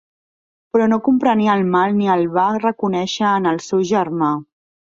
[0.77, 4.35] Però no comprenia el mal, ni el va reconèixer en el seu germà.